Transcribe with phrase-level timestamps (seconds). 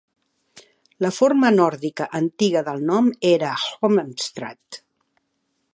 [1.05, 3.53] La forma nòrdica antiga del nom era
[3.89, 4.83] Holmastrand.